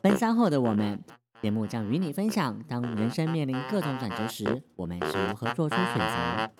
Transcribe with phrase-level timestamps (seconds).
[0.00, 1.00] 奔三后的我们，
[1.40, 6.50] 节目将与你分享，当人生面临各种转折时，我们是如何做出选择。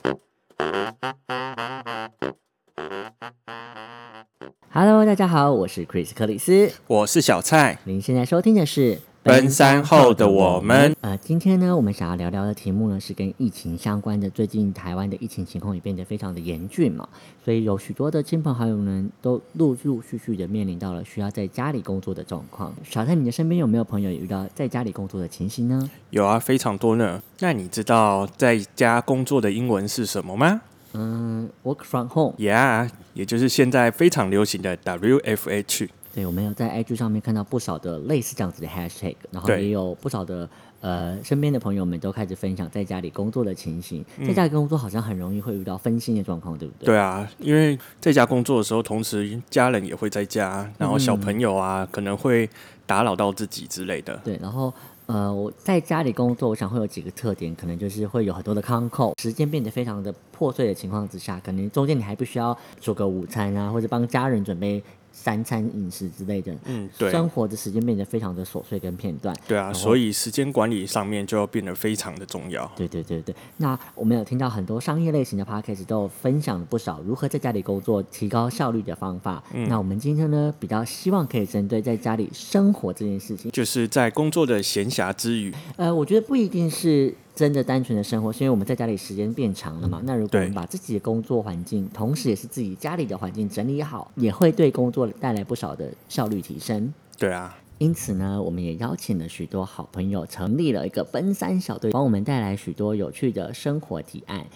[4.71, 7.79] Hello，大家好，我是 Chris 克里斯，我是小蔡。
[7.85, 9.01] 您现在收听的是。
[9.25, 14.31] 奔三后的我们，呃，今天呢，我们想要聊聊的题目呢，是跟疫情相关的。
[14.31, 17.07] 最近台湾的疫情情况也变得非常的严峻嘛，
[17.45, 22.75] 所以有许多的亲朋好友呢，都陆陆续续的面临到了需要在家里工作的状况。
[22.83, 25.91] 小蔡，你的身边有没有朋友遇到在家里工作的情形呢？
[26.09, 27.23] 有啊，非常多呢。
[27.41, 30.63] 那你知道在家工作的英文是什么吗？
[30.95, 32.35] 嗯，work from home。
[32.39, 35.91] Yeah，也就是现在非常流行的 WFH。
[36.15, 40.47] 对，我们有在 IG 上面看到不少的类似这样子的 Hashtag，然后也有不少的
[40.81, 44.05] 呃身边的朋友们都开始分享在家里工作的情形。
[44.27, 46.87] 在家里工作好像很容易会遇到分心的状况，对不对？
[46.87, 52.49] 对啊，因为在家工作的时候，同时家人也会在家，然后小朋友啊可能会
[52.85, 54.15] 打扰到自己之类的。
[54.23, 54.71] 对，然后
[55.07, 64.83] 呃我在家里工作，我想会有几个特点，可能就是会有很多的康扣，时间变得非常的破碎的情况之下，可能中间你还必须要煮个午餐啊，或者帮家人准备。
[65.13, 72.71] 三餐饮食之类的，嗯，对，生活的时间变得非常的琐碎跟片段，对啊，所以时间管理上面就要变得非常的重要。
[72.75, 79.43] 对对对对，那我们有听到很多商业类型的 podcast 都有分享了不少如何在家里工作提高效率的方法。
[79.69, 87.15] 那我们今天呢，比较希望可以针对在家里生活这件事情，就是在工作的闲暇之余，呃，我觉得不一定是。
[87.35, 90.03] 真的单纯的生活，是因为我们在家里时间变长了嘛？
[90.05, 96.93] 那如果我们把自己的工作环境，同时也是自己家里的环境整理好，也会对工作带来不少的效率提升。
[97.17, 104.47] 对啊，因此呢，我们也邀请了许多好朋友，成立了一个奔三小队，帮我们带来许多有趣的生活提案。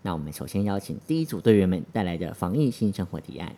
[0.00, 3.54] 那我们首先邀请第一组队员们带来的防疫性生活提案。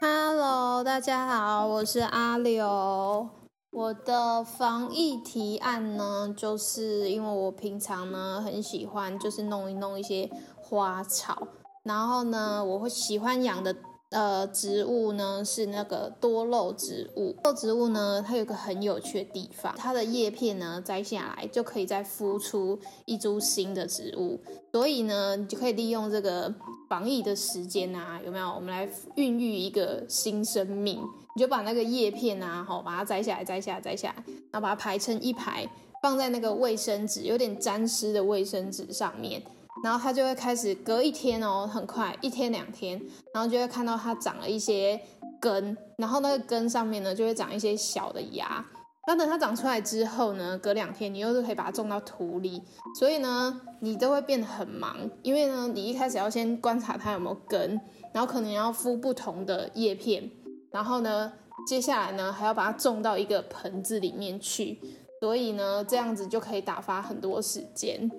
[0.00, 3.41] Hello，大家好，我是阿刘。
[3.72, 11.48] 我的防疫提案呢，就是因为我平常呢很喜欢，就是弄一弄一些花草，
[11.82, 13.74] 然后呢，我会喜欢养的
[14.10, 17.32] 呃植物呢是那个多肉植物。
[17.42, 24.38] 多肉植物呢，它有个很有趣的地方，它的叶片呢摘下来就可以再孵出一株新的植物，
[24.70, 26.54] 所以呢，你就可以利用这个
[26.90, 28.48] 防疫的时间啊，有没有？
[28.54, 31.00] 我们来孕育一个新生命。
[31.34, 35.66] 你就把那个叶片啊，好，把它摘下来，摘下来，摘下来，然后把它排成一排，
[36.02, 39.42] 放在那个卫生纸有点沾湿的卫生纸上面，
[39.82, 43.00] 然后它就会开始隔一天哦，很快，一天两天，
[43.32, 45.00] 然后就会看到它长了一些
[45.40, 48.64] 根，然后那个根上面呢就会长一些小的芽。
[49.06, 52.62] 那等它长出来之后呢，隔两天你又是可以把它种到土里，
[52.96, 57.80] 所以呢，你都会变得很忙，因为呢，你一开始要先观察它有没有根，
[58.12, 60.30] 然后可能要敷不同的叶片。
[60.72, 61.30] 然后呢，
[61.66, 64.80] 接下来呢还要把它种到一个盆子里面去，
[65.20, 68.10] 所以呢这样子就可以打发很多时间。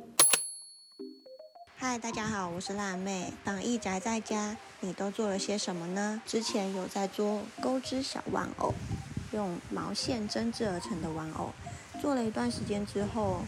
[1.75, 3.33] 嗨，大家好，我是辣妹。
[3.43, 6.21] 防疫宅在家，你都做了些什么呢？
[6.27, 8.71] 之前有在做钩织小玩偶，
[9.31, 11.49] 用毛线针织而成的玩偶，
[11.99, 13.39] 做了一段时间之后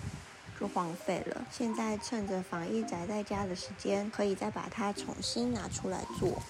[0.59, 1.45] 就荒废了。
[1.51, 6.41] 现在趁着防疫宅在家的时间，可以再把它重新拿出来做。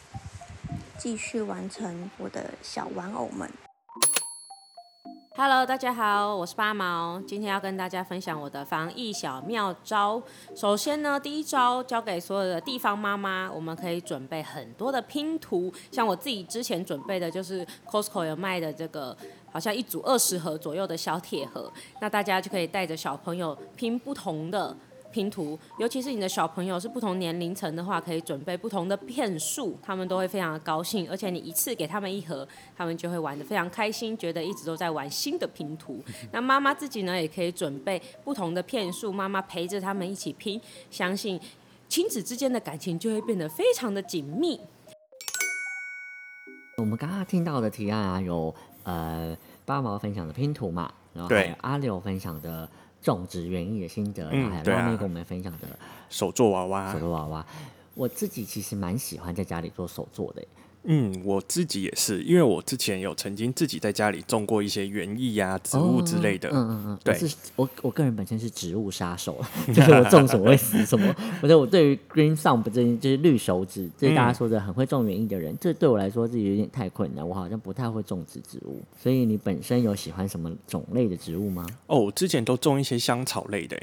[0.97, 3.49] 继续完成我的小玩偶们。
[5.37, 10.21] Hello，大家好，我是八毛，今天要跟大家分享我的防疫小妙招。
[10.55, 19.15] 首先呢，第一招交给所有的地方妈妈，我们可以准备很多的拼图，像我自己之前准备的就是 Costco 有卖的这个，
[19.51, 21.69] 好像一组二十盒左右的小铁盒，
[21.99, 24.75] 那大家就可以带着小朋友拼不同的。
[25.15, 31.09] 拼图，尤其是你的小朋友是不同年龄层的话，可以准备不同的片数，他们都会非常的高兴。
[31.09, 32.45] 而且你一次给他们一盒，
[32.75, 36.03] 他们就会玩的非常开心，觉得一直都在玩新的拼图。
[36.33, 40.59] 那妈妈自己呢，也可以准备不同的片数，妈妈陪着他们一起拼，
[40.91, 41.39] 相信
[41.87, 44.59] 亲子之间的感情就会变得非常的紧密。
[46.77, 48.53] 我们刚刚听到的提案啊，有
[48.83, 49.33] 呃
[49.63, 52.69] 八毛分享的拼图嘛，然后还有阿六分享的。
[53.05, 55.67] 种植园艺的心得，嗯还有外面跟我们分享的
[56.09, 57.45] 手作娃娃，手作娃娃，
[57.93, 60.43] 我自己其实蛮喜欢在家里做手作的。
[60.87, 66.49] 嗯，我自己也是，因为我之前有曾经自己在家里种过一些园艺呀、植物之类的。
[66.49, 69.43] 嗯嗯嗯，对，是我我个人本身是植物杀手，
[69.73, 71.07] 就是我种什么会死什么。
[71.41, 78.81] 我觉得我对于 green thumb 这就是绿手指，就是大家说的很会种园艺的人，这对我来说是有点太困难，我好像不太会种植植物。
[79.01, 81.65] 所以你本身有喜欢什么种类的植物吗？
[81.87, 83.75] 哦，我之前都种一些香草类的，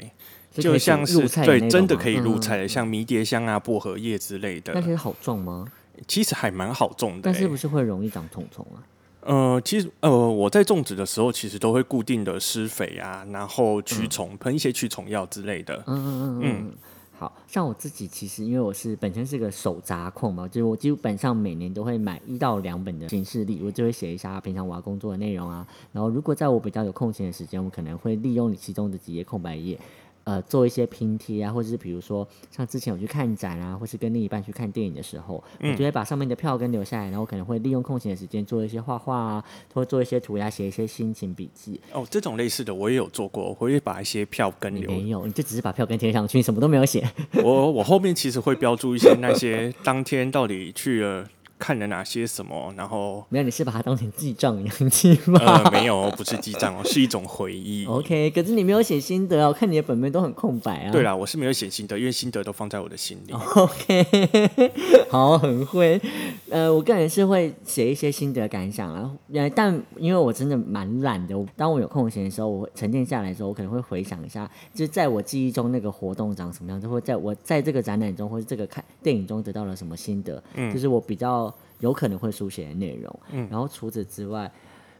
[0.53, 4.71] 就像是对真的可以入菜的，像迷迭香啊、薄荷叶之类的。
[4.73, 5.67] 那些好种吗？
[6.07, 8.83] 其实还蛮好种的、但是欸不是会容易长虫虫啊？
[9.21, 15.77] 呃，其实呃，我在种植的时候，其实都会固定的施肥啊，然后驱虫，喷一些驱虫药之类的。
[15.87, 16.73] 嗯嗯嗯嗯嗯。
[17.15, 25.65] 好像我自己其实因为我是本身是个手札控嘛，就是我基本上每年都会买一到两本的行事历，我就会写一下平常我要工作的内容啊。
[25.93, 29.79] 然后如果在我比较有空闲的时间，我可能会利用你其中的几页空白页。
[30.25, 39.43] 呃，做一些拼贴啊，或者是比如说像之前我去看展啊，或是跟另一半去看电影的时候，我就会把上面的票根留下来，然后可能会利用空闲的时间做一些画画啊，
[39.73, 41.79] 或做一些涂鸦，写一些心情笔记。
[41.91, 44.89] 哦，这种类似的我也有做过，我会把一些票根留。
[44.89, 47.05] 你没有，你就只是把票根贴上去，你什么都没有写。
[47.43, 51.27] 我我后面其实会标注一些那些当天到底去了
[51.59, 55.39] 看了哪些什么，然后没有，你是把它当成记账一样记吗？
[55.39, 57.85] 呃没有，不是记账哦， 是一种回忆。
[57.85, 60.91] OK，可是你没有写心得啊，我看你的本本都很空白啊。
[60.91, 63.33] 对啦，我是没有写心得，因为心得都放在我的心里。
[63.33, 64.71] OK，
[65.09, 66.01] 好，很会。
[66.49, 81.52] 呃，我个人是会写一些心得感想啊，呃，但因为我真的蛮懒的，当我有空闲的时候，我会沉淀下来的时候，我可能会回想一下，就是在我记忆中那个活动长什么样子，或在我在这个展览中或者这个看电影中得到了什么心得，嗯就是我比较
[81.83, 83.19] 有可能会书写的内容。
[83.51, 84.51] 然后除此之外，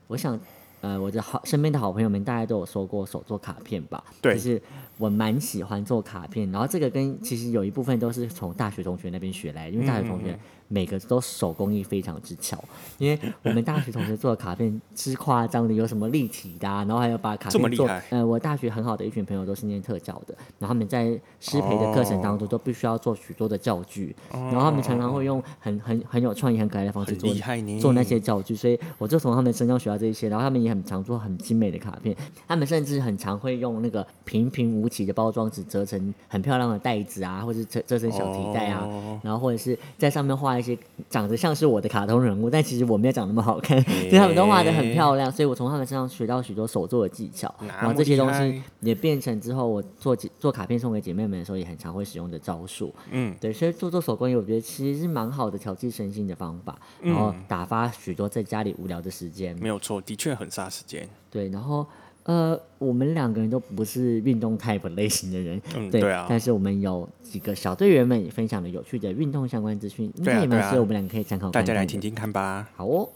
[0.08, 0.40] 我想。
[0.84, 4.04] 呃，我的好身边的好朋友们，大家都有说过手做卡片吧？
[4.22, 4.62] 对就是
[4.98, 10.38] 我蛮喜欢做卡片，然后这个跟其实有一部分都是从大学同学那边学来的，因为大学同学
[10.68, 12.64] 每个都手工艺非常之巧，
[12.98, 27.30] 因为我们大学同学做的卡片是夸张的，有什么立体的、啊，然后还有把卡片做呃，我大学很好的一群朋友都是念特教的，然后他们在师培的课程当中都必须要做许多的教具，然后他们常常会用很很很有创意、很可爱的方式做
[27.80, 32.16] 做那些教具，所以我就从他们身上学到这一些，然后他们也很常做很精美的卡片，
[32.48, 39.20] 他们甚至很常会用那个平平无奇的包装纸折成很漂亮的袋子啊，或者折折成小提袋啊，哦。
[39.24, 40.78] 然后或者是在上面画一些
[41.10, 52.94] 长得像是我的卡通人物，但其实我没有长那么好看， 所以他们都画的很漂亮，所以我从他们身上学到许多手作的技巧，然后这些东西也变成之后我做做卡片送给姐妹们的时候也很常会使用的招数。
[53.12, 59.58] 嗯，对，所以做做手工艺，我觉得其实是蛮好的调剂身心的方法，然后打发许多在家里无聊的时间。
[59.60, 61.08] 没有错，的确很杀时间。
[61.30, 61.86] 对，然后
[62.24, 72.70] 呃，我们两个人都不是运动 type 类型的人，嗯，对，对啊，但是我们有几个小队员们也分享了有趣的运动相关资讯，应对啊该也蛮对啊适合我们两个可以参考大家来听听看吧。
[72.78, 73.10] 好哦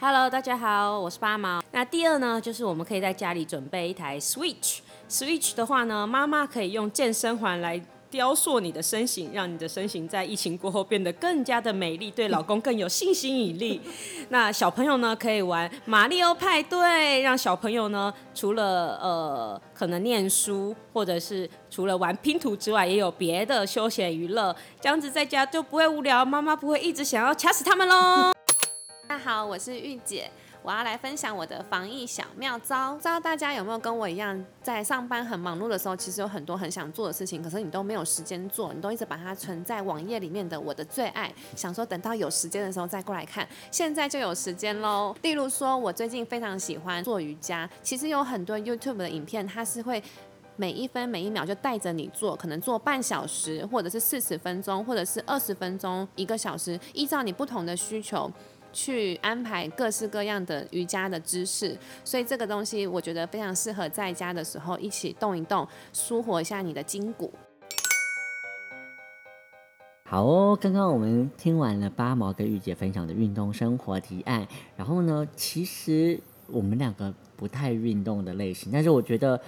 [0.00, 1.62] ，Hello，大家好，我是八毛。
[1.70, 4.80] 那第二呢，就是我们可以在家里准备一台 Switch。
[5.08, 7.80] Switch 的话呢，妈妈可以用健身环来
[8.14, 13.80] 雕塑你的身形，让你的身形在疫情过后变得更加的美丽，对老公更有性吸引力。
[14.30, 28.32] 那小朋友呢，可以玩马里奥派对，让小朋友呢，除了呃可能念书，或者是除了玩拼图之外，也有别的休闲娱乐，这样子在家就不会无聊，妈妈不会一直想要掐死他们喽。
[29.08, 30.30] 大家好，我是玉姐，
[30.64, 32.94] 我要来分享我的防疫小妙招。
[32.94, 43.46] 不知道大家有没有跟我一样，在上班很忙碌的时候，其实有很多很想做的事情，可是你都没有时间做，你都一直把它存在网页里面的我的最爱，想说等到有时间的时候再过来看。
[43.70, 45.14] 现在就有时间喽。
[45.20, 50.02] 例如说，我最近非常喜欢做瑜伽，其实有很多 YouTube 的影片，它是会。
[50.56, 58.30] 每一分每一秒就带着你做，可能做半小时，或者是四十分钟，或者是二十分钟、一个小时，依照你不同的需求，
[58.74, 67.32] 去安排各式各样的瑜伽的姿势，所以这个东西我觉得非常适合在家的时候一起动一动，舒活一下你的筋骨。
[70.06, 79.40] 好哦，刚刚我们听完了八毛跟玉姐分享的运动生活提案，然后呢，其实我们两个不太运动的类型，但是我觉得，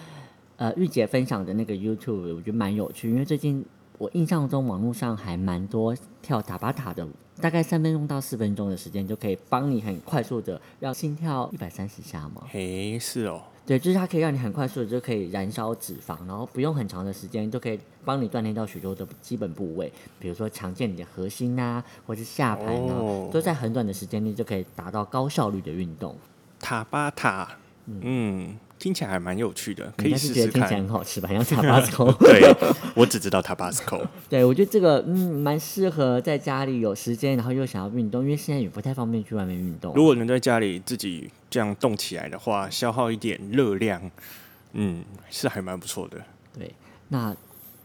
[0.56, 3.64] 呃，玉姐分享的那个 YouTube 我觉得蛮有趣，因为最近
[3.98, 7.06] 我印象中网络上还蛮多跳塔巴塔的，
[7.40, 12.42] 大概三分钟到四分钟的时间就可以帮你很快速的让心跳一百三十下嘛。
[12.48, 26.16] 嘿，是哦，对，就是它可以让你很快速的就可以燃烧脂肪，然后不用很长的时间就可以帮你锻炼到许多的基本部位，比如说强健你的核心啊，或是下盘啊，哦都在很短的时间内就可以达到高效率的运动。
[26.58, 30.78] 塔巴塔，嗯，听起来还蛮有趣的，可以试试觉得听起来看。
[30.78, 32.12] 很好吃吧，像塔巴斯科。
[32.18, 32.42] 对，
[32.94, 34.04] 我只知道 Tabasco。
[34.28, 39.94] 对，我觉得这个嗯蛮适合在家里有时间，然后又想要运动，因为现在也不太方便去外面运动。
[39.94, 44.10] 如果能在家里自己这样动起来的话，消耗一点热量，
[44.72, 46.18] 嗯，是还蛮不错的。
[46.58, 46.74] 对，
[47.08, 47.34] 那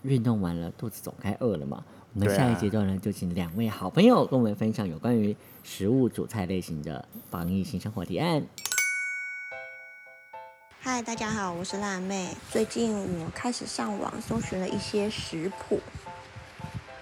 [0.01, 1.83] 运动完了，肚子总该饿了嘛。
[2.13, 8.43] 我们下一阶段呢，就请两位好朋友跟我们分享有关于食物主菜类型的防疫新生活提案。
[10.83, 12.35] 嗨，大家好，我是辣妹。
[12.49, 15.79] 最近我开始上网搜寻了一些食谱，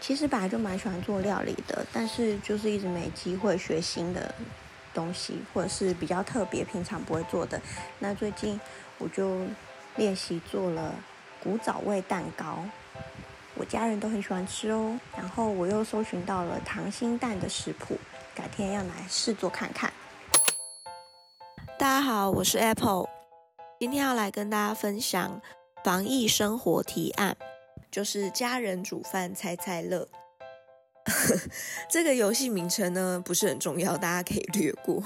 [0.01, 4.35] 其实本来就蛮喜欢做料理的，但是就是一直没机会学新的
[4.93, 7.61] 东西，或者是比较特别、平常不会做的。
[7.99, 8.59] 那最近
[8.97, 9.45] 我就
[9.95, 10.93] 练习做了
[11.41, 12.59] 古早味蛋糕，
[13.55, 14.99] 我家人都很喜欢吃哦。
[15.15, 17.97] 然后我又搜寻到了溏心蛋的食谱，
[18.35, 19.93] 改天要来试做看看。
[21.77, 23.07] 大家好，我是 Apple，
[23.79, 25.41] 今天要来跟大家分享
[25.85, 27.37] 防疫生活提案。
[27.89, 30.07] 就是家人煮饭猜猜乐，
[31.89, 35.01] 这个游戏名称呢不是很重要，大家可以略过。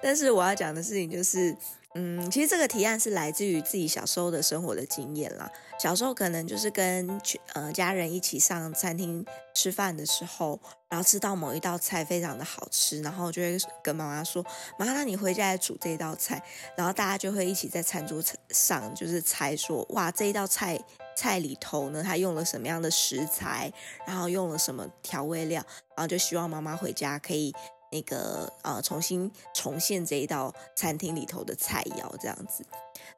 [0.00, 1.56] 但是我要讲的事情就是。
[1.94, 5.50] 嗯，其实这个提案是来自于自己小时候的生活的经验啦。
[5.76, 7.20] 小时候可能就是跟
[7.54, 14.40] 呃家人一起上餐厅吃饭的时候，然后吃到某一道菜非常的好吃，然后就会跟妈妈说
[14.78, 16.40] ：“妈，那你回家来煮这道菜。”
[16.78, 20.78] 然后大家就会一起在餐桌上就是猜说：“哇，这一道菜
[21.16, 23.72] 菜里头呢，它用了什么样的食材，
[24.06, 25.60] 然后用了什么调味料，
[25.96, 27.52] 然后就希望妈妈回家可以。”
[27.92, 32.64] 那个呃，重新重现这一道餐厅里头的菜肴这样子，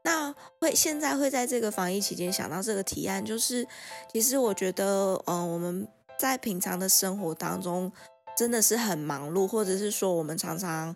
[0.03, 3.67] 那会现在会在这个防疫期间想到这个提案，就是
[4.13, 5.87] 其实我觉得，嗯，我们
[6.19, 7.93] 在平常的生活当中
[8.35, 10.95] 真的是很忙碌，或者是说我们常常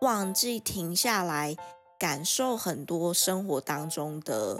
[0.00, 1.54] 忘记停下来
[1.98, 4.58] 感受很多生活当中的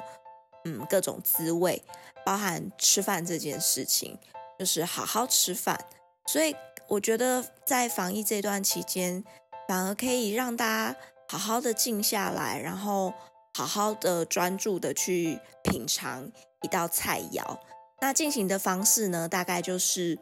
[0.67, 1.83] 嗯各种滋味，
[2.25, 4.19] 包含吃饭这件事情，
[4.59, 5.83] 就是好好吃饭，
[6.27, 6.55] 所以。
[6.93, 9.25] 我觉得在防疫这段期间，
[9.67, 10.97] 反而可以让大家
[11.27, 13.15] 好好的静下来，然后
[13.55, 16.31] 好好的专注的去品尝
[16.61, 17.59] 一道菜肴。
[18.03, 20.19] 那进行的方式呢，大概就是，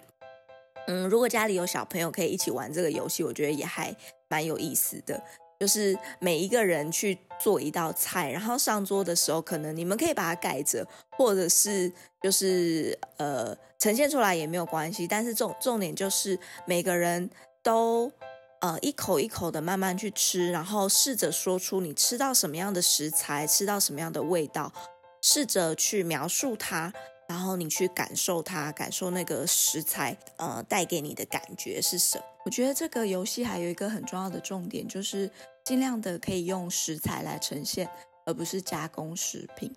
[0.86, 3.92] 嗯，如果家里有小朋友可以一起玩这个游戏，我觉得也还
[4.28, 5.20] 蛮有意思的。
[5.60, 15.06] 就是每一个人去做一道菜，然后上桌的时候，可能你们可以把它盖着，或者是就是呃呈现出来也没有关系。
[15.06, 17.28] 但是重重点就是每个人
[17.62, 18.10] 都
[18.60, 24.72] 呃一口一口的慢慢去吃，然后试着说出你吃到什么样的食材，吃到什么样的味道，
[25.20, 26.90] 试着去描述它。
[27.28, 32.24] 然后你去感受它，感受那个食材，呃，带给你的感觉是什么？
[32.44, 35.30] 我觉得这个游戏还有一个很重要的重点，就是
[35.64, 37.88] 尽量的可以用食材来呈现，
[38.26, 39.72] 而不是加工食品，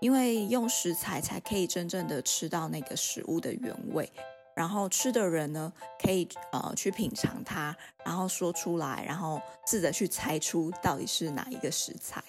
[0.00, 4.10] 因为用食材才可以真正的吃到那个食物的原味。
[4.54, 12.22] 然后吃的人呢，可以呃去品尝它，然后说出来，然后试着去猜出到底是哪一个食材。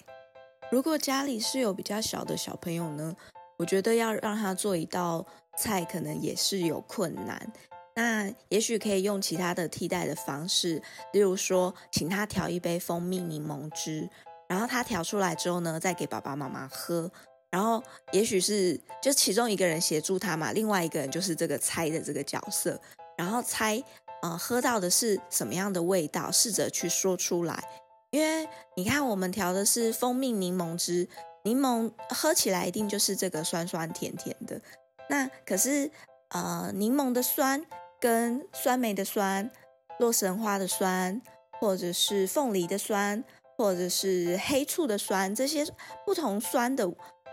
[0.70, 3.16] 如果家里是有比较小的小朋友呢？
[3.56, 7.52] 我觉得要让他做一道菜，可能也是有困难。
[7.94, 10.80] 那也许可以用其他的替代的方式，
[11.12, 14.08] 例如说，请他调一杯蜂蜜柠檬汁，
[14.48, 17.10] 然后他调出来之后呢，再给爸爸妈妈喝。
[17.50, 17.82] 然后，
[18.12, 22.80] 也许是就其中一个人协助他嘛，另外一个人就是这个猜的这个角色，
[23.18, 23.82] 然后猜，
[24.22, 27.62] 呃，喝到的是什么样的味道，试着去说出来。
[28.10, 31.08] 因为你看，我们调的是蜂蜜柠檬汁。
[31.42, 34.60] 柠檬喝起来一定就是这个酸酸甜甜的，
[35.08, 35.90] 那可是
[36.30, 37.64] 呃柠檬的酸
[38.00, 39.50] 跟酸梅的酸、
[39.98, 41.20] 洛神花的酸，
[41.60, 43.22] 或者是凤梨的酸，
[43.56, 45.64] 或者是黑醋的酸，这些
[46.06, 46.90] 不同酸的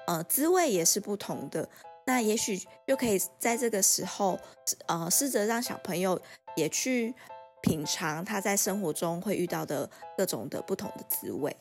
[0.08, 1.68] 呃滋味也是不同的。
[2.06, 4.39] 那也许就可以在这个时候
[4.88, 6.20] 呃试着让小朋友
[6.56, 7.13] 也去
[7.62, 11.56] 品尝他在生活中会遇到的各种的不同的滋味。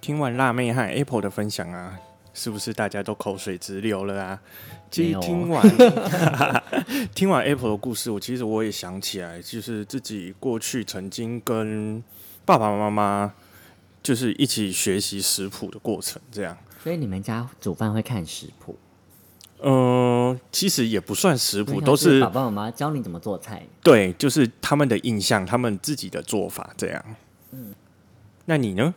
[0.00, 2.00] 听完辣妹和 Apple 的分享啊，
[2.34, 4.40] 是不是大家都口水直流了啊？
[4.90, 5.62] 其实听完
[7.14, 12.02] 听完 Apple 的故事，我其实我也想起来，就是自己过去曾经跟
[12.44, 13.32] 爸爸妈妈
[14.02, 16.56] 就是一起学习食谱的过程，这样。
[16.82, 18.76] 所以你们家煮饭会看食谱？
[19.64, 23.64] 嗯，其实也不算食谱，都是爸爸妈妈教你怎么做菜。
[23.82, 27.04] 对，就是他们的印象，他们自己的做法这样。
[27.52, 27.72] 嗯，
[28.46, 28.92] 那你呢？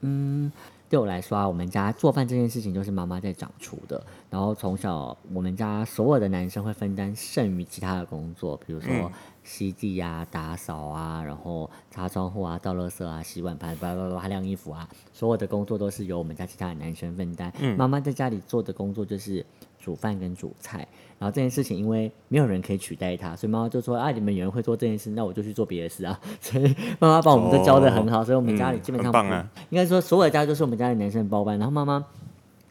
[0.00, 0.52] 嗯，
[0.92, 4.04] 对我来说啊，我们家做饭这件事情就是妈妈在掌厨的。
[4.28, 9.10] 然后从小，我们家所有的男生会分担剩余其他的工作，比如说
[9.42, 17.50] 洗地啊、打扫啊，然后擦窗户啊、倒垃圾啊、洗碗盘、叭叭叭晾衣服啊，所有的工作都是由我们家其他的男生分担。
[17.60, 19.42] 嗯妈妈在家里做的工作就是
[19.78, 20.86] 煮饭跟煮菜。
[21.22, 26.18] 然后这件事情，因为没有人可以取代他，所以妈妈就说：“啊，你们有人会做这件事，那我就去做别的事啊。
[26.42, 31.56] ”所以妈妈把我们都教的很好，所以我们家里基本上应该说所有的家都是我们家里男生包办。
[31.56, 32.04] 然后妈妈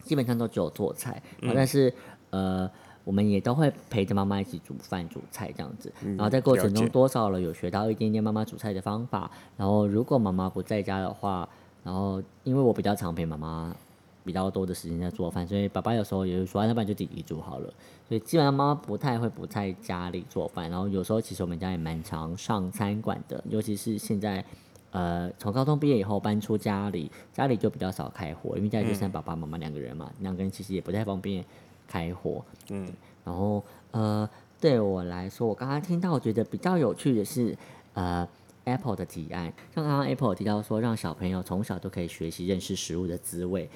[0.03, 1.23] 基本上都只有做菜，
[1.55, 1.93] 但是
[2.31, 2.69] 呃，
[3.05, 5.89] 我们也都会陪着妈妈一起煮饭煮菜这样子。
[6.01, 9.31] 然后在过程中多少了有学到一点点妈妈煮菜的方法。
[9.55, 11.47] 然后如果妈妈不在家的话，
[11.85, 13.73] 然后因为我比较常陪妈妈。
[14.23, 17.73] 比较多的时间在做饭，所以爸爸有时候也会说，要不然就弟弟煮好了。
[18.07, 24.43] 所以基本上妈妈不太会不在家里做饭，然后有时候其实我们家也蛮常上餐馆的，尤其是现在，
[24.91, 31.43] 呃，从高中毕业以后搬出家里，家里就比较少开火，因为家里就剩爸爸妈妈两个人嘛，两个人其实也不太方便
[31.87, 32.43] 开火。
[32.69, 32.87] 嗯，
[33.23, 37.57] 然后呃，对我来说，我刚刚听到我觉得比较有趣的是，
[37.93, 38.27] 呃。
[38.65, 43.69] Apple 的提案，像刚刚 Apple 提到说，让小朋友从小都可以学习认识食物的滋味。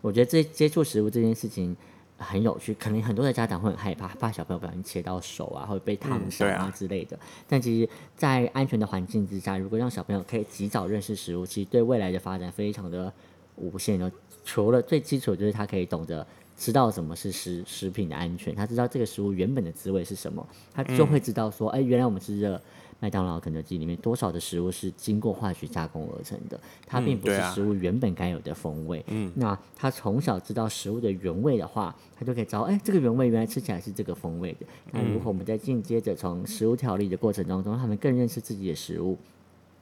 [0.00, 1.76] 我觉得这接触食物这件事情
[2.16, 7.18] 很有趣，可能很多的家长会很害怕，怕小朋友不小心切到手啊，或者被烫伤啊之类的。
[7.46, 13.12] 但其实，在安全的环境之下，如果让小朋友可以及早认识食物，其实对未来的发展非常的
[13.56, 14.10] 无限的。
[14.42, 22.60] 除了最基础，就是他可以懂得知道什么是食食品的安全，他知道这个食物原本的滋味是什么，他就会知道说，哎，原来我们吃的。
[23.00, 26.60] 麦当劳、肯德基里面多少的食物是经过化学加工而成的？
[26.86, 29.02] 它并不是食物原本该有的风味。
[29.08, 34.66] 嗯，那他从小知道食物的原味的话，他就可以知道，哎，这个原味原来吃起来是这个风味的。
[34.92, 39.16] 那如果我们在进阶着从食物调理的过程当中，他们更认识自己的食物，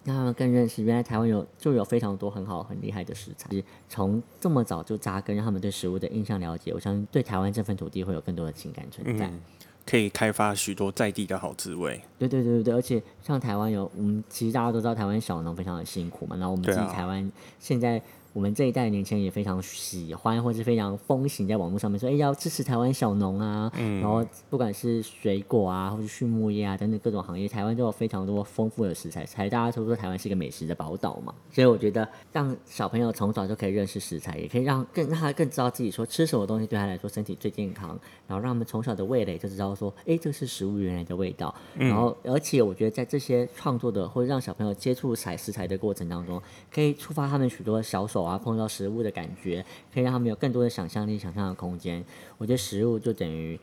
[0.04, 3.50] 让他们更认识原来台湾有就有非常多很好很厉害的食材。
[3.88, 9.28] 从这么早就扎根，让他们对食物的印象了解，我相信对台湾这份土地会有更多的情感存在。
[9.88, 11.98] 可以开发许多在地的好滋味。
[12.18, 18.02] 对对对对对，而且像台湾有，我们其实大家都知道台湾小农非常的辛苦嘛，然后我们自己台湾现在。
[18.38, 23.68] 我们这一代年轻人也非常喜欢，或是非常风行，在网络上面说，哎，要支持台湾小农啊。
[23.76, 24.00] 嗯。
[24.00, 29.26] 然后不管是水果啊，或是畜牧业啊等等各种行业，台湾都有非常多丰富的食材。
[29.26, 31.34] 才大家都说台湾是一个美食的宝岛嘛。
[31.50, 37.98] 所以我觉得让小朋友从小就可以认识食材，也可以让更让他更知道自己说吃什么东西对他来说身体最健康。
[38.28, 41.52] 然后让他们从小的味蕾就知道说，哎，这是食物原来的味道。
[41.74, 46.40] 然后而且我觉得在这些创作的或者让小朋友接触采食材的过程当中，
[46.72, 48.27] 可以触发他们许多小手。
[48.28, 52.04] 啊，碰到食物的感觉，可以让他们有更多的想象力、想象的空间。
[52.36, 53.58] 我觉得食物就等于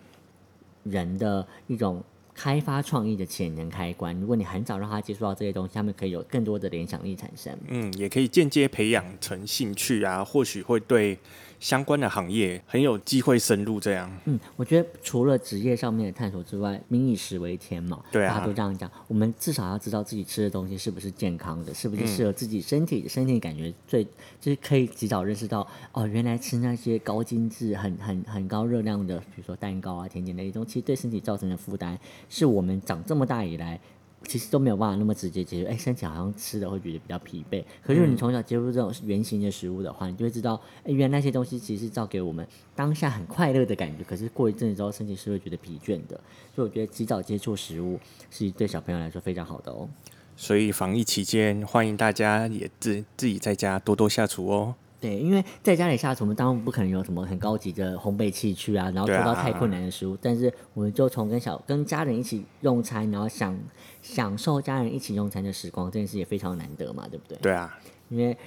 [0.84, 2.04] 人的一种
[2.34, 4.20] 开发创意的潜能开关。
[4.20, 7.56] 如果你很早让他接触到这些东西，他们可以有更多的联想力产生。
[7.68, 11.18] 嗯，也可以间接培养成兴趣啊，或许会对。
[11.59, 14.11] 相关的行业很有机会深入这样。
[14.25, 18.89] 嗯，我觉得除了职业上面的探索之外，民以食为天嘛，对啊，大家都这样讲。
[19.07, 24.03] 我们至少要知道自己吃的东西是不是健康的，是不是适合自己身体，身体感觉最
[24.39, 31.98] 就是可以及早认识到哦，原来吃那些高精致、很很很高热量的，比如说蛋糕啊、甜点那些东西，对身体造成的负担，
[32.29, 33.79] 是我们长这么大以来。
[34.27, 37.64] 其实都没有办法那么直接解决，哎，身体好像吃的会觉得比较疲惫。
[37.83, 44.03] 可是你从小接触这种圆形的食物的话，你就会知道，哎，原来那些东西其实是造给我们当下很快乐的感觉。
[44.03, 46.20] 可是过一阵子之后，身体是会觉得疲倦的。
[46.55, 49.88] 所以我觉得及早接触食物是对小朋友来说非常好的哦。
[50.35, 54.75] 所以防疫期间，欢迎大家也自自己在家多多下厨哦。
[55.05, 60.18] 对，因为在家里下厨，我们当然不可能有什么很高级的烘焙器具啊，然后做到太困难的食物。
[60.22, 63.57] 但是我们就从跟小跟家人一起用餐，然后享
[64.01, 67.37] 享受家人一起用餐的时光，这件事也非常难得嘛，对不对？
[67.39, 67.77] 对啊，
[68.09, 68.37] 因为。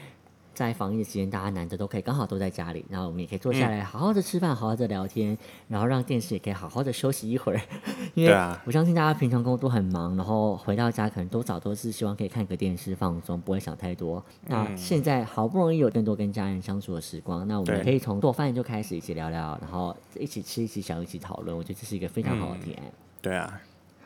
[0.59, 7.61] 在防疫期间，大家难得都可以刚好都在家里，然后我们也可以坐下来好好的吃饭，好好的聊天，然后让电视也可以好好的休息一会儿。
[8.15, 8.33] 因为
[8.65, 14.21] 我相信大家平常工作很忙，然后回到家可能多少都是希望可以看个电视放松，不会想太多。
[14.49, 21.57] 那现在好不容易有更多跟家人相处的时光，那我们可以从做饭就开始一起聊聊，然后一起吃，一起想，一起讨论。
[21.57, 22.83] 我觉得这是一个非常好的体验。
[23.23, 23.61] 对啊。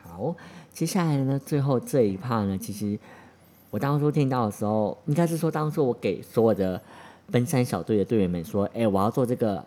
[0.04, 0.36] 好，
[0.70, 2.98] 接下来呢，最后这一 part 呢，其实。
[3.72, 6.78] 我当初听到的时候，应该是说当初我给所有的
[7.30, 9.64] 奔山小队的队员们说：“哎，我要做这个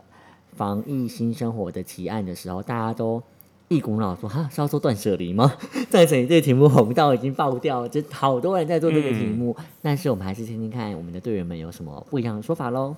[0.55, 3.19] 防疫新生活的提案的时候，大家都
[3.67, 5.51] 一股脑说：‘哈，是要做断舍离吗？’
[5.89, 9.57] 在这里，这个题目红到已经爆掉，就好多人在做这个题目。
[9.81, 12.95] 但是我们还是听听看我们的队员们有什么不一样的说法喽。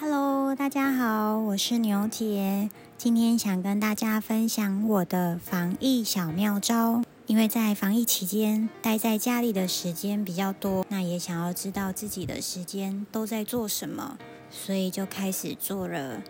[0.00, 2.68] Hello，大家好，我是牛铁。
[3.04, 14.16] 今天想跟大家分享我的防疫小妙招，因为在防疫期间待在家里的时间比较多，那也想要知道自己的时间都在做什么，
[14.50, 16.22] 所以就开始做了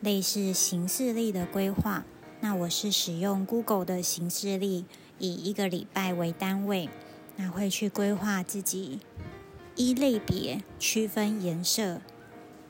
[0.00, 2.06] 类似行事历的规划。
[2.40, 4.86] 那我是使用 Google 的行事历，
[5.18, 6.88] 以一个礼拜为单位，
[7.36, 9.00] 那会去规划自己
[9.74, 12.00] 一类别区分颜色。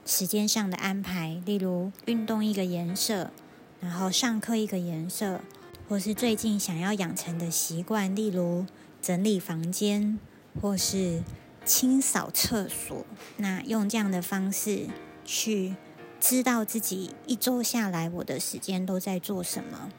[0.06, 3.32] 时间上的安排，例如运动一个颜色，
[3.80, 5.40] 然后上课一个颜色，
[5.88, 8.64] 或是最近想要养成的习惯，例如
[9.02, 10.18] 整理房间
[10.62, 11.24] 或是
[11.64, 13.04] 清扫厕所。
[13.38, 14.86] 那用这样的方式
[15.24, 15.74] 去
[16.20, 19.90] 知道自己一周下来我的时间都在做什么。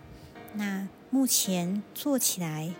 [0.54, 2.74] 那目前做起来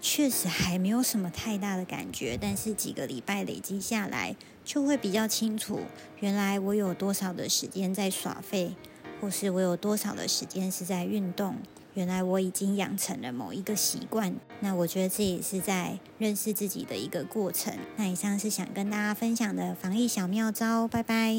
[0.00, 5.78] 确实还没有什么太大的感觉，但是几个礼拜累积下来，就会比较清楚，
[6.18, 8.74] 原来我有多少的时间在耍废，
[9.20, 11.54] 或是我有多少的时间是在运动。
[11.94, 17.72] 原来我已经养成了某一个习惯，那我觉得这也是在认识自己的一个过程。
[17.94, 21.36] 那以上是想跟大家分享的防疫小妙招，拜拜。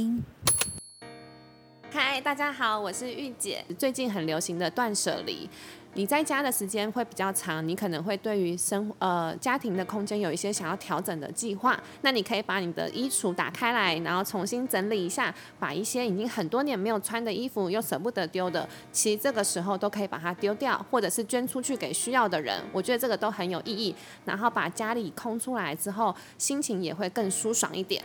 [1.91, 3.65] 嗨，大家好，我是玉姐。
[3.77, 5.49] 最近很流行的断舍离。
[5.97, 11.75] 你在家的时间会比较长，你可能会对于生呃家庭的空间有一些想要调整的计划。
[12.03, 22.63] 那你可以把你的衣橱打开来，然后重新整理一下，把一些已经很多年没有穿的衣服又舍不得丢的，其实这个时候都可以把它丢掉，或者是捐出去给需要的人。
[22.71, 23.95] 我觉得这个都很有意义。
[24.23, 28.03] 然后把家里空出来之后，心情也会更舒爽一点。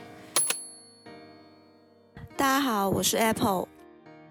[2.39, 3.69] 大家好，我是 Apple，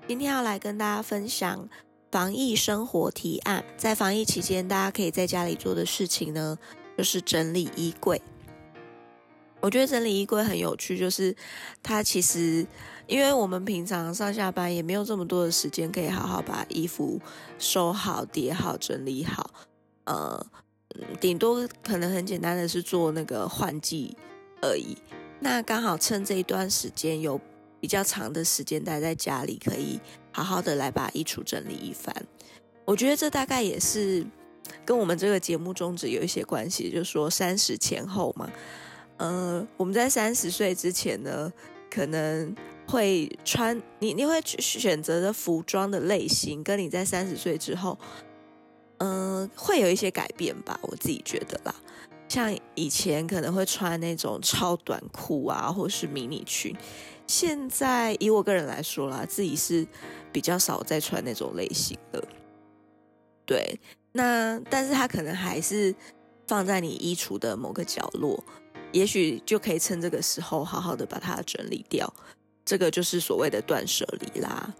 [0.07, 1.69] 今天要来跟大家分享。
[2.11, 6.57] 防疫生活提案，在防疫期间，大家可以在家里做的事情呢，
[6.97, 8.21] 就是整理衣柜。
[9.61, 11.33] 我觉得整理衣柜很有趣，就是
[11.81, 12.67] 它其实，
[13.07, 17.17] 因为我们平常上下班也没有这么多的时间，可以好好把衣服
[17.57, 19.49] 收好、叠好、整理好。
[20.03, 20.45] 呃，
[21.21, 24.17] 顶多可能很简单的是做那个换季
[24.61, 24.97] 而已。
[25.39, 27.39] 那刚好趁这一段时间有。
[27.79, 29.99] 比较长的时间待在家里，可以
[30.31, 32.15] 好好的来把衣橱整理一番。
[32.85, 34.25] 我觉得这大概也是
[34.83, 38.49] 跟我们这个节目宗旨有一些关系，就是说三十前后嘛。
[39.17, 41.51] 呃，我们在三十岁之前呢，
[41.91, 42.55] 可能
[42.87, 47.97] 会穿你你会选择的服装的类型，跟你在三十岁之后，
[48.97, 50.79] 嗯，会有一些改变吧。
[50.81, 51.75] 我自己觉得啦，
[52.27, 56.75] 像以前可能会穿那种超短裤啊，或是迷你裙。
[57.27, 59.85] 现在以我个人来说啦，自己是
[60.31, 62.23] 比较少再穿那种类型的。
[63.45, 63.79] 对，
[64.13, 65.93] 那但是它可能还是
[66.47, 68.41] 放在你衣橱的某个角落，
[68.91, 72.11] 也许就可以趁这个时候好好的把它整理掉。
[72.63, 74.73] 这个就是所谓的断舍离啦。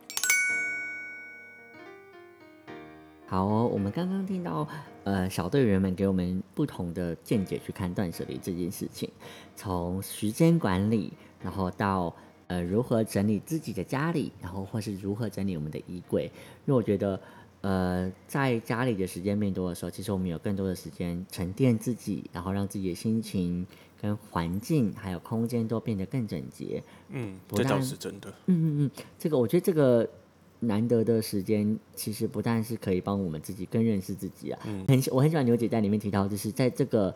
[3.28, 4.68] 好，我们刚刚听到
[5.04, 9.10] 呃小队员们给我们不同的见解去看断舍离这件事情，
[9.56, 11.12] 从时间管理，
[11.42, 12.16] 然后到。
[12.52, 16.26] 呃，如何整理自己的家里，然后或是如何整理我们的衣柜？
[16.26, 17.18] 因为我觉得，
[17.62, 23.66] 呃，在家里的时间变多的时候，其实我们有更多的时间沉淀自己，然后让自己的心情、
[24.02, 26.84] 跟环境还有空间都变得更整洁。
[27.08, 28.28] 嗯，这倒是真的。
[28.48, 30.06] 嗯嗯嗯，这个我觉得这个
[30.60, 34.60] 难得的时间，其实不但是可以帮我们自己更认识自己啊。
[34.66, 37.16] 嗯，很我很喜欢牛姐在里面提到，就是在这个。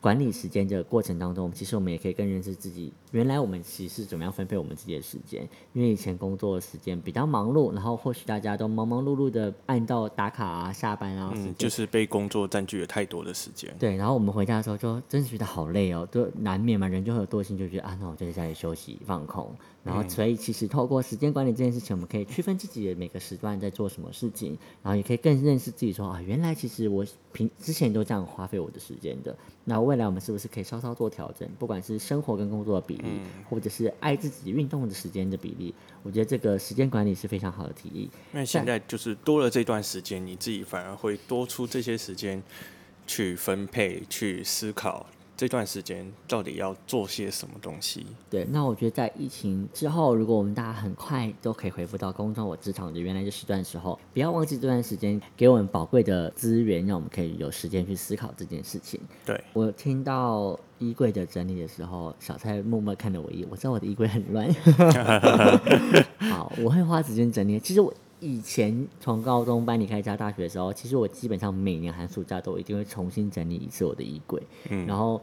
[0.00, 2.92] 管理时间的过程当中，其实我们也可以更认识自己。
[3.10, 5.46] 原来我们其实是怎么样分配我们自己的时间？
[5.72, 13.74] 因为以前工作的时间比较忙碌，然后或许大家都忙忙碌碌的按到打卡啊、下班啊，嗯，就是被工作占据了太多的时间。
[13.78, 19.54] 对，然后我们回家的时候就真的觉得好累哦，就难免嘛，人就会有惰性，就觉得啊，那我就在家里休息放空。
[19.82, 29.34] 然后，所以其实透过时间管理这件事情，我们可以区分自己的每个时段在做什么事情，然后也可以更认识自己，说啊，原来其实我平之前都这样花费我的时间的。
[29.64, 31.48] 那未来我们是不是可以稍稍做调整？
[31.58, 35.74] 不管是生活跟工作的比例，或者是爱自己运动的时间的比例，
[36.04, 38.08] 我觉得这个时间管理是非常好的提议。
[38.30, 42.40] 那现在就是多了这段时间，你自己反而会多出这些时间
[43.04, 45.04] 去分配、去思考。
[45.40, 48.04] 这段时间到底要做些什么东西？
[48.28, 59.00] 对，那我觉得在疫情之后，如果我们大家很快都可以恢复到工作我职场的原来的时段时候，不要忘记这段时间给我们宝贵的资源，让我们可以有时间去思考这件事情。
[59.24, 64.46] 对我听到衣柜的整理的时候，小蔡默默看着我一眼，我知道我的衣柜很乱。
[66.30, 67.58] 好，我会花时间整理。
[67.58, 67.90] 其实我。
[68.20, 74.40] 以前从高中搬离开家大学的时候，其实我基本上每年寒暑假都一定会重新整理一次我的衣柜。
[74.68, 75.20] 嗯，然后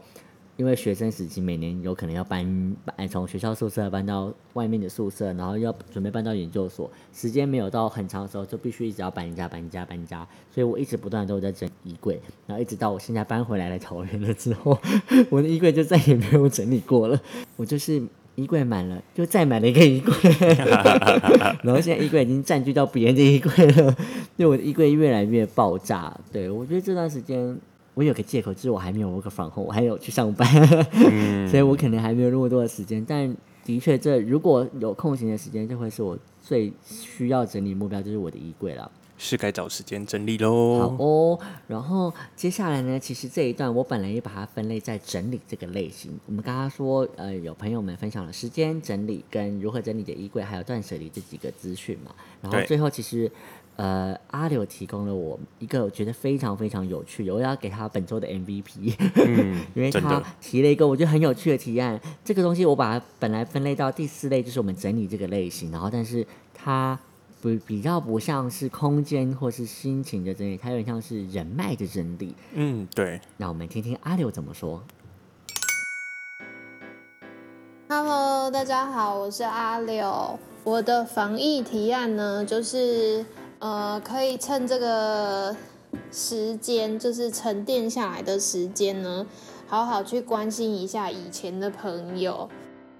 [0.56, 14.76] 因为学生时期每年有可能要搬搬从学校宿舍搬到外面的宿舍，然后要准备搬到研究所，时间没有到很长的时候，就必须一直要搬家搬家搬家，所以我一直不断都在整衣柜，然后一直到我现在搬回来了桃园了之后，
[15.30, 17.20] 我的衣柜就再也没有整理过了。
[17.56, 18.02] 我就是。
[18.38, 20.14] 衣柜满了，就再买了一个衣柜，
[21.64, 23.96] 然后现在衣柜已经占据到别人的衣柜了，
[24.36, 26.16] 对我的衣柜越来越爆炸。
[26.32, 27.58] 对我觉得这段时间
[27.94, 30.46] 我有个借口，就是我还没有 work from home，我还有去上班，
[31.50, 33.04] 所以我可能还没有那么多的时间。
[33.04, 38.88] 但的确，这如果有空闲的时间，就会是我最需要整理目标，就是我的衣柜了。
[39.18, 40.78] 是该找时间整理喽。
[40.78, 42.98] 好哦，然后接下来呢？
[42.98, 46.18] 其实这一段我本来也把它分类在整理这个类型。
[46.26, 52.14] 我们刚刚说，呃，有朋友们分享了时间整理跟如何整理的衣柜，还有断舍离这几个资讯嘛。
[52.40, 53.30] 然后最后其实，
[53.74, 62.00] 呃，阿柳提供了我一个我觉得非常非常有趣的，我要给他本周的 MVP，嗯 因为他提了一个我觉得很有趣的提案。
[62.24, 66.96] 这个东西我把它本来分类到第四类，就是我们整理这个类型，然后但是它
[67.40, 72.34] 不比较不像是空间或是心情的真理，它有点像是人脉的真理。
[72.54, 74.82] 嗯，对，那我们听听阿柳怎么说。
[77.88, 80.36] Hello，大家好，我是阿柳。
[80.64, 83.24] 我的防疫提案呢，就是
[83.60, 85.56] 呃，可以趁这个
[86.10, 89.24] 时间，就是沉淀下来的时间呢，
[89.68, 92.50] 好好去关心一下以前的朋友。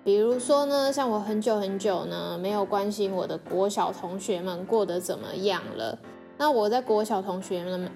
[0.08, 5.98] 比如说呢，像我很久很久呢没有关心我的国小同学们过得怎么样了。
[6.38, 7.90] 那我在国小同学们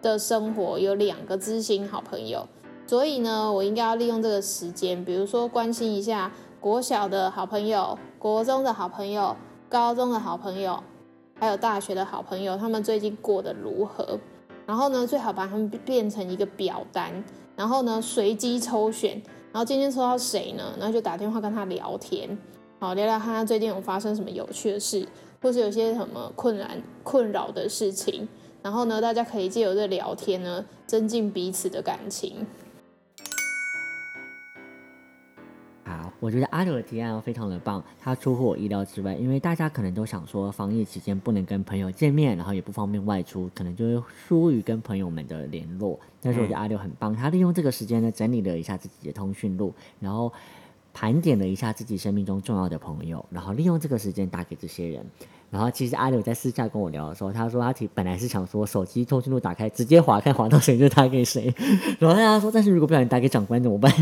[0.00, 2.46] 的生活有两个知心好朋友，
[2.86, 9.34] 所以呢，我应该要利用这个时间，比如说关心一下国小的好朋友、国中的好朋友、
[9.68, 10.80] 高中的好朋友，
[11.40, 14.20] 还有大学的好朋友，他们最近过得如何？
[14.66, 17.24] 然后呢，最好把他们变成一个表单，
[17.56, 19.20] 然后呢，随机抽选，
[19.52, 20.74] 然后今天抽到谁呢？
[20.78, 22.38] 然后就打电话跟他聊天，
[22.78, 25.06] 好聊聊他最近有发生什么有趣的事，
[25.42, 28.28] 或是有些什么困难困扰的事情。
[28.62, 32.46] 然后呢，大家可以借由这聊天呢，增进彼此的感情。
[36.18, 45.98] 我觉得阿六的提案非常的棒，他出乎我意料之外，因为大家可能都想说防疫期间不能跟朋友见面，然后也不方便外出，可能就会疏于跟朋友们的联络。
[46.20, 50.32] 但是我觉得阿六很棒，他利用这个时间呢，整理了一下自己的通讯录，然后
[50.92, 55.04] 盘点了一下自己生命中重要的朋友，然后利用这个时间打给这些人。
[55.50, 61.52] 然后其实阿柳在私下跟我聊的时候，他说他提本来是想说手机通讯录打开直接划看划到谁就打给谁，
[61.98, 63.92] 然后他说但是如果不小心打给长官怎么办？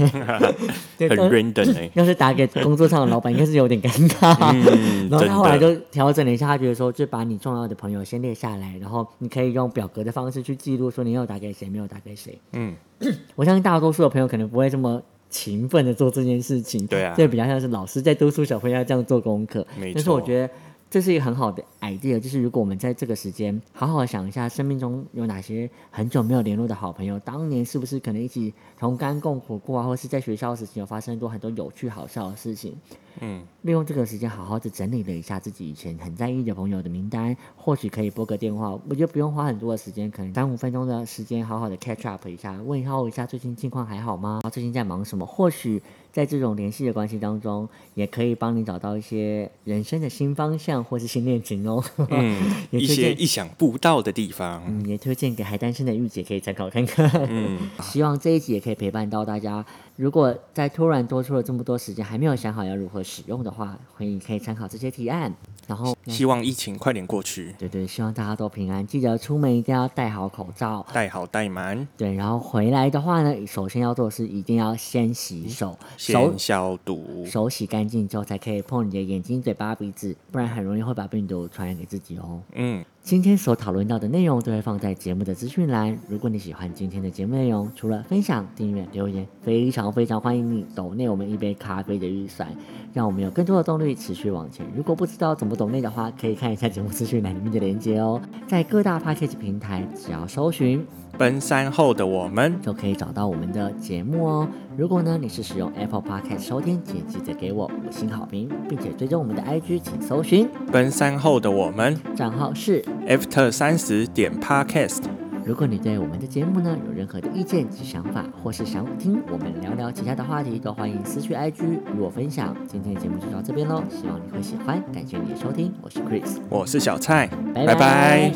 [0.99, 4.37] 对很但 random 哎、要是打给工作上的老板，应该是有点尴尬。
[4.53, 12.39] 嗯，然后他后来，就调整了一下，他觉得说，就把你重要的朋友先列下来，然后你可以用表格的方式去记录，说你有打给谁，没有打给谁。
[12.53, 12.75] 嗯，
[13.37, 19.67] 我相信大多数的朋友可能不会这么勤奋的做这件事情，对啊这比较像是老师在督促小朋友要这样做功课。
[19.79, 20.51] 没但是我错觉得
[20.91, 32.75] 这是一个很好的 idea，就是如果我们在这个时间好好的想一下，生命中有哪些很久没有联络的好朋友，当年是不是可能一起同甘共苦过啊，或是在学校时期有发生过很多有趣好笑的事情。
[33.21, 44.41] 嗯，利用这个时间好好的整理了一下自己以前很在意的朋友的名单，或许可以拨个电话，我觉得不用花很多的时间，可能三五分钟的时间，好好的 catch up 一下，问候一下最近近况还好吗？
[44.51, 45.27] 最近在忙什么？
[45.27, 45.83] 或许
[46.19, 51.81] 在这种联系的关系当中，也可以帮你找到一些人生的新方向或是新恋情哦。
[52.11, 52.37] 嗯，
[52.73, 57.09] 也一些意想不到的地方，嗯，也推荐给还单身的玉姐可以参考看看。
[57.31, 59.65] 嗯， 希望这一集也可以陪伴到大家。
[59.99, 65.35] 如果在突然多出了这么多时间，还没有想好要如何使用的话，欢迎可以参考这些提案。
[65.67, 70.87] 然后，希望疫情快点过去，对对，希望大家都平安，记得出门一定要戴好口罩。
[70.93, 82.41] 戴好戴满，对，然后回来的话呢，首先要做的是一定要先洗手，手先消毒，手洗干净之后才可以碰你的眼睛、嘴巴、鼻子，不然很容易会把病毒传染给自己哦。
[82.55, 85.99] 嗯，今天所讨论到的内容都会放在节目的资讯栏。
[86.11, 92.47] 如果你喜欢今天的节目内容，除了分享、订阅、留言，非常非常欢迎你抖内我们一杯咖啡的预算，
[92.93, 94.67] 让我们有更多的动力持续往前。
[94.77, 98.21] 如果不知道怎么抖内的话，可以看一下节目资讯栏里面的链接哦。
[98.47, 104.49] 在各大 p a c k a g e 平台，只要搜寻奔三后的我们，就可以找到我们的节目哦。
[104.79, 112.81] 如果呢你是使用 Apple Podcast 收听，请记得给我五星好评，并且追踪我们的 IG，请搜寻奔三后的我们账号是。
[113.09, 115.03] ，after 三十点 podcast，
[115.45, 121.65] 如果你对我们的节目呢有任何的意见及想法，或是想听我们聊聊其他的话题，都欢迎私去 IG
[121.97, 122.57] 与我分享。
[122.69, 128.33] 今天的节目就到这边喽，希望你会喜欢，感谢你的收听，我是 Chris，我是小蔡，拜拜拜